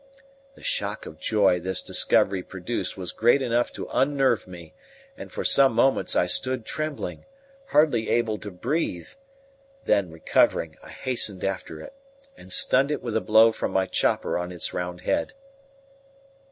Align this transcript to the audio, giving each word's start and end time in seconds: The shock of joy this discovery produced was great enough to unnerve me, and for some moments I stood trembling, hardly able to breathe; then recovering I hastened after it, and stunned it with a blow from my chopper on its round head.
The 0.55 0.63
shock 0.63 1.05
of 1.05 1.19
joy 1.19 1.59
this 1.59 1.79
discovery 1.79 2.41
produced 2.41 2.97
was 2.97 3.11
great 3.11 3.39
enough 3.39 3.71
to 3.73 3.87
unnerve 3.93 4.47
me, 4.47 4.73
and 5.15 5.31
for 5.31 5.43
some 5.43 5.73
moments 5.73 6.15
I 6.15 6.25
stood 6.25 6.65
trembling, 6.65 7.23
hardly 7.67 8.09
able 8.09 8.39
to 8.39 8.49
breathe; 8.49 9.09
then 9.85 10.09
recovering 10.09 10.75
I 10.83 10.89
hastened 10.89 11.43
after 11.43 11.79
it, 11.81 11.93
and 12.35 12.51
stunned 12.51 12.89
it 12.89 13.03
with 13.03 13.15
a 13.15 13.21
blow 13.21 13.51
from 13.51 13.73
my 13.73 13.85
chopper 13.85 14.39
on 14.39 14.51
its 14.51 14.73
round 14.73 15.01
head. 15.01 15.33